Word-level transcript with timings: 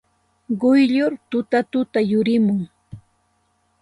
Quyllur 0.61 1.13
tutatuta 1.29 1.99
yurimun. 2.11 2.59